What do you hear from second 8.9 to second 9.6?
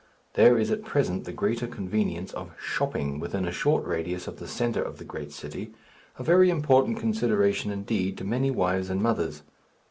mothers.